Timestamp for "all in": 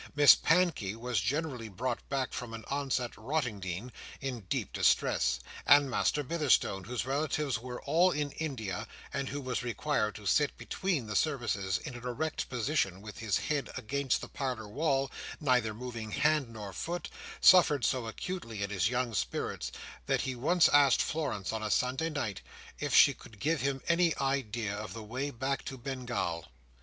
7.83-8.31